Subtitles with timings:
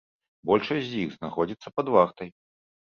[0.51, 2.29] Большасць з іх знаходзіцца пад вартай.